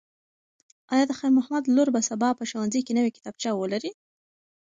ایا 0.93 1.03
د 1.07 1.11
خیر 1.19 1.31
محمد 1.37 1.63
لور 1.75 1.87
به 1.95 2.01
سبا 2.09 2.29
په 2.37 2.43
ښوونځي 2.49 2.81
کې 2.85 2.93
نوې 2.97 3.11
کتابچه 3.17 3.49
ولري؟ 3.55 3.91